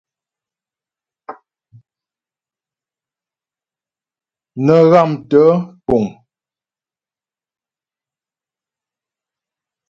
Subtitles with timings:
[4.65, 5.47] Nə́ ghámtə́
[5.85, 6.03] puŋ.